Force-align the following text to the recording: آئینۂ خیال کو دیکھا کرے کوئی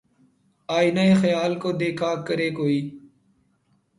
آئینۂ 0.69 1.05
خیال 1.21 1.53
کو 1.61 1.69
دیکھا 1.81 2.11
کرے 2.27 2.49
کوئی 2.57 2.79